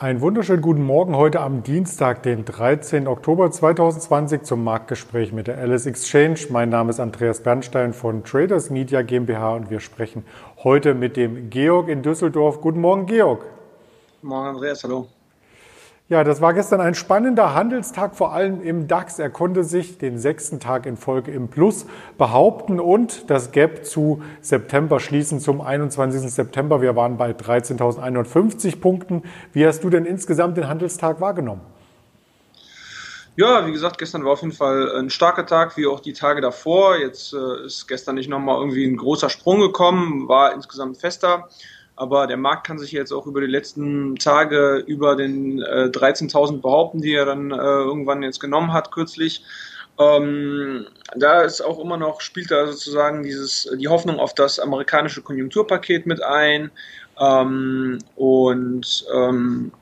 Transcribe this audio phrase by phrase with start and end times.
[0.00, 3.08] Einen wunderschönen guten Morgen heute am Dienstag, den 13.
[3.08, 6.38] Oktober 2020 zum Marktgespräch mit der Alice Exchange.
[6.50, 10.24] Mein Name ist Andreas Bernstein von Traders Media GmbH und wir sprechen
[10.62, 12.60] heute mit dem Georg in Düsseldorf.
[12.60, 13.40] Guten Morgen, Georg.
[13.40, 14.84] Guten Morgen, Andreas.
[14.84, 15.08] Hallo.
[16.10, 19.18] Ja, das war gestern ein spannender Handelstag, vor allem im DAX.
[19.18, 21.84] Er konnte sich den sechsten Tag in Folge im Plus
[22.16, 26.22] behaupten und das Gap zu September schließen zum 21.
[26.32, 26.80] September.
[26.80, 29.22] Wir waren bei 13.150 Punkten.
[29.52, 31.60] Wie hast du denn insgesamt den Handelstag wahrgenommen?
[33.36, 36.40] Ja, wie gesagt, gestern war auf jeden Fall ein starker Tag, wie auch die Tage
[36.40, 36.96] davor.
[36.96, 41.50] Jetzt äh, ist gestern nicht nochmal irgendwie ein großer Sprung gekommen, war insgesamt fester
[41.98, 46.60] aber der Markt kann sich jetzt auch über die letzten Tage über den äh, 13.000
[46.60, 49.44] behaupten, die er dann äh, irgendwann jetzt genommen hat kürzlich.
[49.98, 50.86] Ähm,
[51.16, 56.06] da ist auch immer noch, spielt da sozusagen dieses, die Hoffnung auf das amerikanische Konjunkturpaket
[56.06, 56.70] mit ein.
[57.18, 59.72] Ähm, und ähm,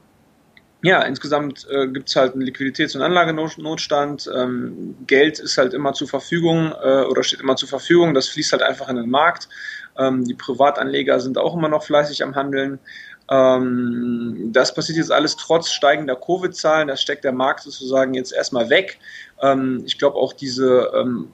[0.83, 4.31] ja, insgesamt äh, gibt es halt einen Liquiditäts- und Anlagenotstand.
[4.35, 8.15] Ähm, Geld ist halt immer zur Verfügung äh, oder steht immer zur Verfügung.
[8.15, 9.49] Das fließt halt einfach in den Markt.
[9.99, 12.79] Ähm, die Privatanleger sind auch immer noch fleißig am Handeln.
[13.31, 16.89] Ähm, das passiert jetzt alles trotz steigender Covid-Zahlen.
[16.89, 18.99] Das steckt der Markt sozusagen jetzt erstmal weg.
[19.43, 21.29] Ähm, ich glaube auch diese ähm,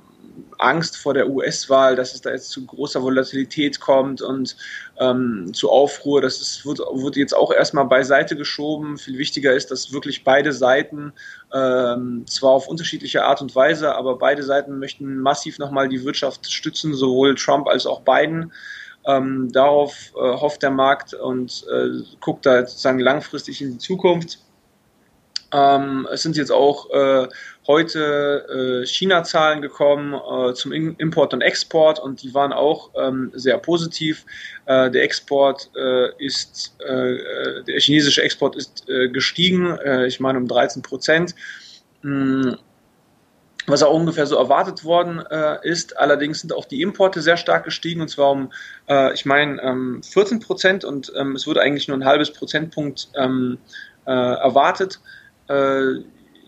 [0.64, 4.56] Angst vor der US-Wahl, dass es da jetzt zu großer Volatilität kommt und
[4.98, 6.20] ähm, zu Aufruhr.
[6.20, 8.98] Das ist, wird, wird jetzt auch erstmal beiseite geschoben.
[8.98, 11.12] Viel wichtiger ist, dass wirklich beide Seiten,
[11.52, 16.50] ähm, zwar auf unterschiedliche Art und Weise, aber beide Seiten möchten massiv nochmal die Wirtschaft
[16.50, 18.52] stützen, sowohl Trump als auch Biden.
[19.04, 24.38] Ähm, darauf äh, hofft der Markt und äh, guckt da sozusagen langfristig in die Zukunft.
[25.52, 27.28] Ähm, es sind jetzt auch äh,
[27.66, 33.30] heute äh, China-Zahlen gekommen äh, zum In Import und Export und die waren auch ähm,
[33.34, 34.24] sehr positiv.
[34.66, 40.82] Äh, der Export äh, ist, äh, der chinesische Export ist gestiegen, ich meine um 13
[40.82, 41.34] Prozent.
[42.02, 42.54] Mm,
[43.66, 45.96] was auch ungefähr so erwartet worden äh, ist.
[45.98, 48.52] Allerdings sind auch die Importe sehr stark gestiegen und zwar um,
[48.88, 53.08] äh, ich meine, ähm, 14 Prozent und ähm, es wurde eigentlich nur ein halbes Prozentpunkt
[53.14, 53.58] ähm,
[54.06, 55.00] äh, erwartet.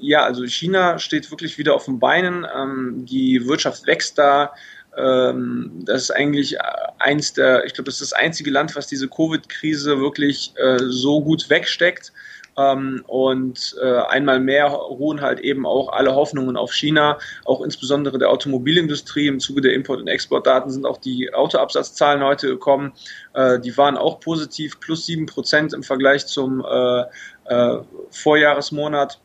[0.00, 2.46] Äh, ja, also China steht wirklich wieder auf den Beinen.
[2.56, 4.52] Ähm, die Wirtschaft wächst da.
[4.96, 6.56] Ähm, das ist eigentlich
[6.98, 11.20] eins der, ich glaube, das ist das einzige Land, was diese Covid-Krise wirklich äh, so
[11.22, 12.12] gut wegsteckt.
[12.56, 18.18] Ähm, und äh, einmal mehr ruhen halt eben auch alle Hoffnungen auf China, auch insbesondere
[18.18, 19.26] der Automobilindustrie.
[19.26, 22.92] Im Zuge der Import- und Exportdaten sind auch die Autoabsatzzahlen heute gekommen.
[23.34, 27.04] Äh, die waren auch positiv, plus sieben Prozent im Vergleich zum äh,
[27.46, 27.78] äh,
[28.10, 29.18] Vorjahresmonat.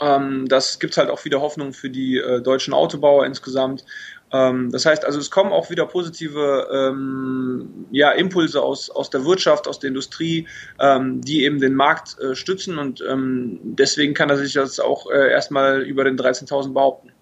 [0.00, 3.84] Ähm, das gibt halt auch wieder Hoffnung für die äh, deutschen Autobauer insgesamt.
[4.32, 9.24] Ähm, das heißt also, es kommen auch wieder positive ähm, ja, Impulse aus, aus der
[9.24, 10.46] Wirtschaft, aus der Industrie,
[10.78, 15.10] ähm, die eben den Markt äh, stützen und ähm, deswegen kann er sich das auch
[15.10, 17.12] äh, erstmal über den 13.000 behaupten.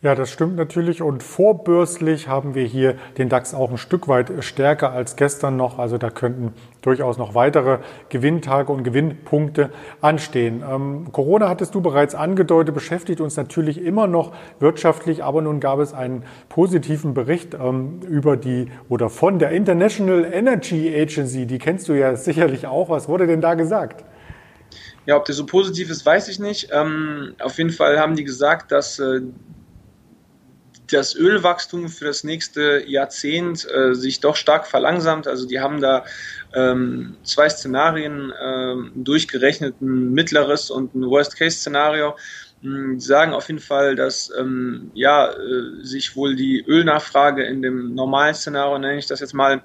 [0.00, 1.02] Ja, das stimmt natürlich.
[1.02, 5.80] Und vorbörslich haben wir hier den DAX auch ein Stück weit stärker als gestern noch.
[5.80, 7.78] Also da könnten durchaus noch weitere
[8.08, 9.70] Gewinntage und Gewinnpunkte
[10.00, 10.62] anstehen.
[10.62, 15.24] Ähm, Corona hattest du bereits angedeutet, beschäftigt uns natürlich immer noch wirtschaftlich.
[15.24, 20.94] Aber nun gab es einen positiven Bericht ähm, über die oder von der International Energy
[20.94, 21.44] Agency.
[21.44, 22.88] Die kennst du ja sicherlich auch.
[22.88, 24.04] Was wurde denn da gesagt?
[25.06, 26.68] Ja, ob der so positiv ist, weiß ich nicht.
[26.70, 29.22] Ähm, auf jeden Fall haben die gesagt, dass äh,
[30.92, 35.26] das Ölwachstum für das nächste Jahrzehnt äh, sich doch stark verlangsamt.
[35.26, 36.04] Also die haben da
[36.54, 42.16] ähm, zwei Szenarien ähm, durchgerechnet, ein mittleres und ein Worst-Case-Szenario.
[42.62, 47.62] Hm, die sagen auf jeden Fall, dass ähm, ja, äh, sich wohl die Ölnachfrage in
[47.62, 49.62] dem normalen Szenario, nenne ich das jetzt mal,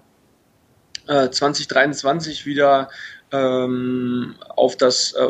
[1.07, 2.89] äh, 2023 wieder
[3.33, 5.27] ähm, auf das äh,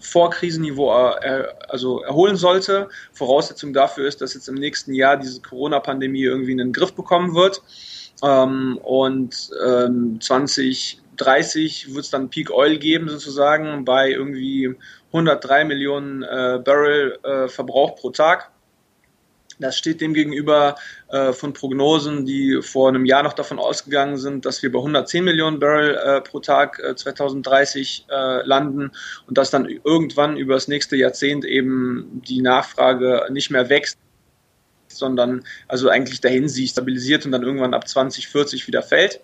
[0.00, 2.88] Vorkrisenniveau er, also erholen sollte.
[3.12, 7.34] Voraussetzung dafür ist, dass jetzt im nächsten Jahr diese Corona-Pandemie irgendwie in den Griff bekommen
[7.34, 7.62] wird.
[8.22, 14.74] Ähm, und ähm, 2030 wird es dann Peak Oil geben, sozusagen, bei irgendwie
[15.12, 18.50] 103 Millionen äh, Barrel äh, Verbrauch pro Tag.
[19.58, 20.76] Das steht dem gegenüber
[21.08, 25.24] äh, von Prognosen, die vor einem Jahr noch davon ausgegangen sind, dass wir bei 110
[25.24, 28.90] Millionen Barrel äh, pro Tag äh, 2030 äh, landen
[29.26, 33.98] und dass dann irgendwann über das nächste Jahrzehnt eben die Nachfrage nicht mehr wächst,
[34.88, 39.20] sondern also eigentlich dahin sich stabilisiert und dann irgendwann ab 2040 wieder fällt.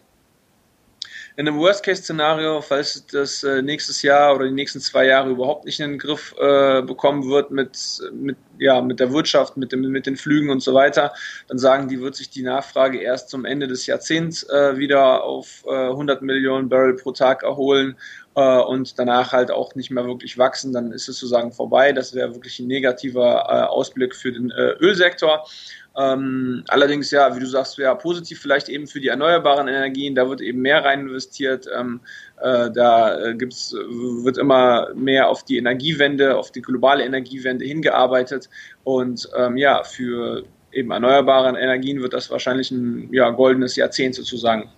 [1.40, 5.80] In einem Worst-Case-Szenario, falls das äh, nächstes Jahr oder die nächsten zwei Jahre überhaupt nicht
[5.80, 7.78] in den Griff äh, bekommen wird mit,
[8.12, 11.14] mit, ja, mit der Wirtschaft, mit, dem, mit den Flügen und so weiter,
[11.48, 15.64] dann sagen die, wird sich die Nachfrage erst zum Ende des Jahrzehnts äh, wieder auf
[15.66, 17.96] äh, 100 Millionen Barrel pro Tag erholen
[18.34, 21.92] äh, und danach halt auch nicht mehr wirklich wachsen, dann ist es sozusagen vorbei.
[21.92, 25.46] Das wäre wirklich ein negativer äh, Ausblick für den äh, Ölsektor.
[25.98, 30.14] Ähm, allerdings ja, wie du sagst, ja positiv vielleicht eben für die erneuerbaren Energien.
[30.14, 31.66] Da wird eben mehr rein investiert.
[31.76, 32.00] Ähm,
[32.40, 38.48] äh, da äh, gibt's, wird immer mehr auf die Energiewende, auf die globale Energiewende hingearbeitet.
[38.84, 44.70] Und ähm, ja, für eben erneuerbare Energien wird das wahrscheinlich ein ja, goldenes Jahrzehnt sozusagen.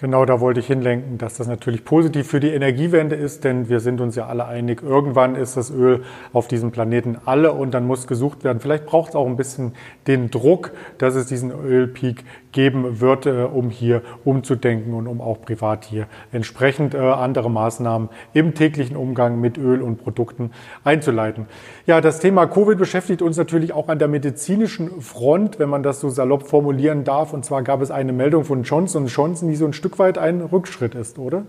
[0.00, 3.80] Genau, da wollte ich hinlenken, dass das natürlich positiv für die Energiewende ist, denn wir
[3.80, 7.86] sind uns ja alle einig, irgendwann ist das Öl auf diesem Planeten alle und dann
[7.86, 8.60] muss gesucht werden.
[8.60, 9.74] Vielleicht braucht es auch ein bisschen
[10.06, 15.42] den Druck, dass es diesen Ölpeak geben wird, äh, um hier umzudenken und um auch
[15.42, 20.50] privat hier entsprechend äh, andere Maßnahmen im täglichen Umgang mit Öl und Produkten
[20.82, 21.46] einzuleiten.
[21.86, 26.00] Ja, das Thema Covid beschäftigt uns natürlich auch an der medizinischen Front, wenn man das
[26.00, 27.32] so salopp formulieren darf.
[27.32, 30.40] Und zwar gab es eine Meldung von Johnson Johnson, die so ein Stück weit ein
[30.40, 31.46] Rückschritt ist, oder?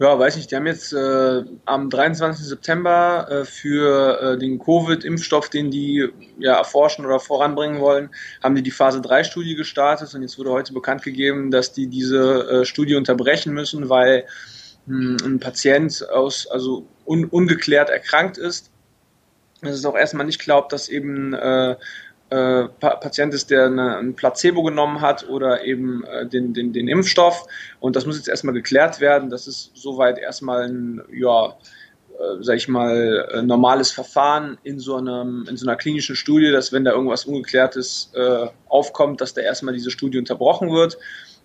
[0.00, 0.50] Ja, weiß nicht.
[0.50, 2.46] Die haben jetzt äh, am 23.
[2.46, 6.08] September äh, für äh, den Covid-Impfstoff, den die
[6.38, 8.10] ja erforschen oder voranbringen wollen,
[8.42, 12.48] haben die die Phase 3-Studie gestartet und jetzt wurde heute bekannt gegeben, dass die diese
[12.48, 14.24] äh, Studie unterbrechen müssen, weil
[14.86, 18.70] mh, hm, ein Patient aus also un ungeklärt erkrankt ist.
[19.62, 21.34] Es ist auch erstmal nicht glaubt, dass eben
[22.30, 26.72] äh, äh, Patient ist, der eine, ein Placebo genommen hat oder eben äh, den, den,
[26.72, 27.46] den Impfstoff.
[27.80, 29.30] Und das muss jetzt erstmal geklärt werden.
[29.30, 34.96] Das ist soweit erstmal ein, ja, äh, sag ich mal, äh, normales Verfahren in so,
[34.96, 39.40] einem, in so einer klinischen Studie, dass wenn da irgendwas Ungeklärtes äh, aufkommt, dass da
[39.40, 40.98] erstmal diese Studie unterbrochen wird.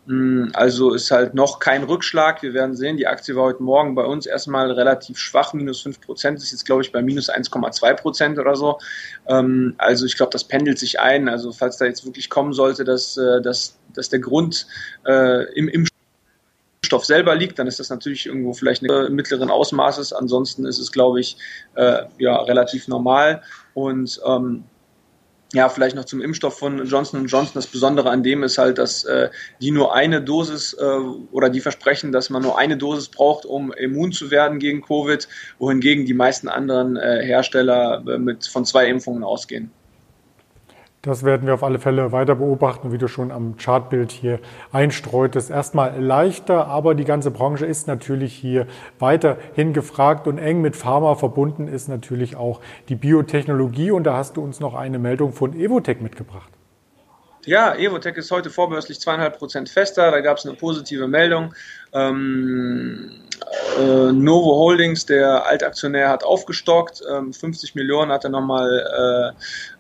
[0.06, 2.44] Hm, also ist halt noch kein Rückschlag.
[2.44, 6.02] Wir werden sehen, die Aktie war heute Morgen bei uns erstmal relativ schwach, minus 5
[6.02, 8.80] Prozent, ist jetzt glaube ich bei minus 1,2 Prozent oder so.
[9.28, 11.30] Ähm, also ich glaube, das pendelt sich ein.
[11.30, 14.68] Also falls da jetzt wirklich kommen sollte, dass, äh, dass, dass der Grund
[15.06, 15.88] äh, im, im
[16.86, 20.12] Stoff selber liegt, dann ist das natürlich irgendwo vielleicht eine mittleren Ausmaßes.
[20.12, 21.38] Ansonsten ist es, glaube ich,
[21.76, 23.42] äh, ja, relativ normal.
[23.74, 24.66] Und ähm,
[25.54, 27.54] ja, vielleicht noch zum Impfstoff von Johnson Johnson.
[27.54, 29.30] Das Besondere an dem ist halt, dass äh,
[29.62, 33.72] die nur eine Dosis äh, oder die versprechen, dass man nur eine Dosis braucht, um
[33.72, 35.28] immun zu werden gegen Covid,
[35.60, 39.72] wohingegen die meisten anderen äh, Hersteller äh, mit von zwei Impfungen ausgehen.
[41.06, 44.40] Das werden wir auf alle Fälle weiter beobachten, wie du schon am Chartbild hier
[44.72, 45.52] einstreutest.
[45.52, 48.68] Erstmal leichter, aber die ganze Branche ist natürlich hier
[49.00, 53.92] weiterhin gefragt und eng mit Pharma verbunden ist natürlich auch die Biotechnologie.
[53.92, 56.50] Und da hast du uns noch eine Meldung von Evotech mitgebracht.
[57.46, 60.10] Ja, Evotech ist heute vorbörslich zweieinhalb Prozent fester.
[60.10, 61.54] Da gab es eine positive Meldung.
[61.92, 63.12] Ähm,
[63.78, 67.02] äh, Novo Holdings, der Altaktionär, hat aufgestockt.
[67.10, 69.34] Ähm, 50 Millionen hat er nochmal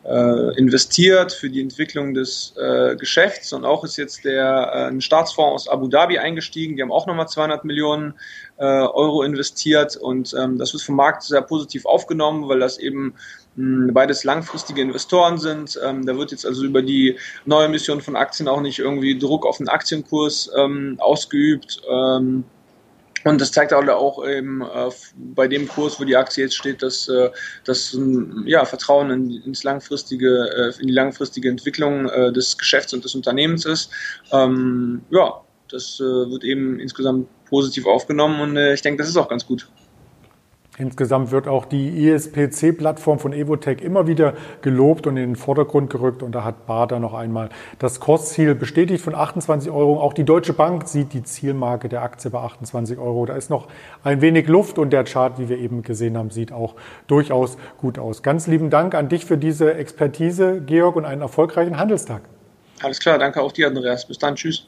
[0.05, 3.53] äh, äh, investiert für die Entwicklung des äh, Geschäfts.
[3.53, 6.75] Und auch ist jetzt der äh, ein Staatsfonds aus Abu Dhabi eingestiegen.
[6.75, 8.13] Die haben auch nochmal 200 Millionen
[8.57, 9.95] äh, Euro investiert.
[9.95, 13.15] Und ähm, das wird vom Markt sehr positiv aufgenommen, weil das eben
[13.55, 15.79] beides langfristige Investoren sind.
[15.85, 19.45] Ähm, da wird jetzt also über die neue Mission von Aktien auch nicht irgendwie Druck
[19.45, 21.81] auf den Aktienkurs ähm, ausgeübt.
[21.87, 22.45] Ähm,
[23.25, 27.07] und das zeigt auch eben äh, bei dem Kurs, wo die Aktie jetzt steht, dass
[27.07, 27.29] äh,
[27.63, 27.97] das
[28.45, 33.15] ja, Vertrauen in, ins langfristige, äh, in die langfristige Entwicklung äh, des Geschäfts und des
[33.15, 33.91] Unternehmens ist.
[34.31, 39.17] Ähm, ja, das äh, wird eben insgesamt positiv aufgenommen und äh, ich denke, das ist
[39.17, 39.67] auch ganz gut.
[40.79, 46.23] Insgesamt wird auch die ISPC-Plattform von Evotech immer wieder gelobt und in den Vordergrund gerückt.
[46.23, 50.01] Und da hat Bader noch einmal das Kursziel bestätigt von 28 Euro.
[50.01, 53.27] Auch die Deutsche Bank sieht die Zielmarke der Aktie bei 28 Euro.
[53.27, 53.67] Da ist noch
[54.03, 56.73] ein wenig Luft und der Chart, wie wir eben gesehen haben, sieht auch
[57.05, 58.23] durchaus gut aus.
[58.23, 62.23] Ganz lieben Dank an dich für diese Expertise, Georg, und einen erfolgreichen Handelstag.
[62.81, 64.07] Alles klar, danke auch dir, Andreas.
[64.07, 64.67] Bis dann, tschüss.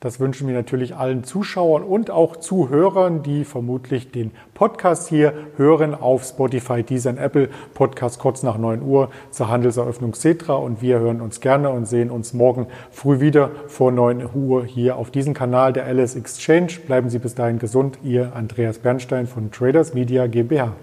[0.00, 5.92] Das wünschen wir natürlich allen Zuschauern und auch Zuhörern, die vermutlich den Podcast hier hören
[5.92, 7.48] auf Spotify, Deezer und Apple.
[7.74, 12.12] Podcast kurz nach 9 Uhr zur Handelseröffnung Cetra und wir hören uns gerne und sehen
[12.12, 16.74] uns morgen früh wieder vor 9 Uhr hier auf diesem Kanal der LS Exchange.
[16.86, 17.98] Bleiben Sie bis dahin gesund.
[18.04, 20.76] Ihr Andreas Bernstein von Traders Media GmbH.